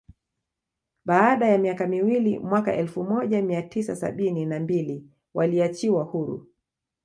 [1.05, 6.47] Baada ya miaka miwili mwaka elfu moja mia tisa sabini na mbili waliachiwa huru